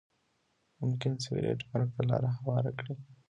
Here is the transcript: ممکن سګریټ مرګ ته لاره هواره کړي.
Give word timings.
ممکن 0.81 1.11
سګریټ 1.23 1.59
مرګ 1.71 1.87
ته 1.95 2.01
لاره 2.09 2.29
هواره 2.39 2.71
کړي. 2.79 2.93